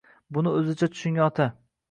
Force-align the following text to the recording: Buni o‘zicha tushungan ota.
Buni 0.37 0.53
o‘zicha 0.61 0.89
tushungan 0.95 1.27
ota. 1.29 1.49